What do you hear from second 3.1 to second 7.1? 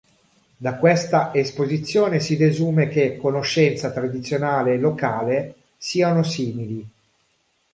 conoscenza tradizionale e locale siano simili.